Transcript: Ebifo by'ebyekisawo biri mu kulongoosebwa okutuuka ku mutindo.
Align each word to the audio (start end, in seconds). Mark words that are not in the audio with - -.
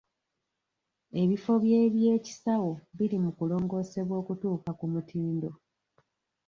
Ebifo 1.21 1.51
by'ebyekisawo 1.63 2.71
biri 2.97 3.17
mu 3.23 3.31
kulongoosebwa 3.37 4.15
okutuuka 4.21 4.69
ku 4.79 4.85
mutindo. 4.93 5.49